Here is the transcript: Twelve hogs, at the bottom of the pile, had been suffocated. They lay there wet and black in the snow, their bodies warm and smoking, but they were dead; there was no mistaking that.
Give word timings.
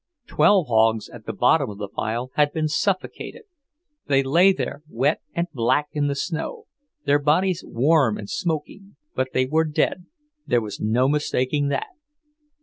Twelve 0.25 0.65
hogs, 0.65 1.09
at 1.09 1.27
the 1.27 1.31
bottom 1.33 1.69
of 1.69 1.77
the 1.77 1.87
pile, 1.87 2.31
had 2.33 2.51
been 2.53 2.67
suffocated. 2.67 3.43
They 4.07 4.23
lay 4.23 4.51
there 4.51 4.81
wet 4.89 5.21
and 5.35 5.45
black 5.53 5.89
in 5.93 6.07
the 6.07 6.15
snow, 6.15 6.65
their 7.05 7.19
bodies 7.19 7.63
warm 7.63 8.17
and 8.17 8.27
smoking, 8.27 8.95
but 9.13 9.27
they 9.35 9.45
were 9.45 9.63
dead; 9.63 10.07
there 10.47 10.59
was 10.59 10.79
no 10.81 11.07
mistaking 11.07 11.67
that. 11.67 11.89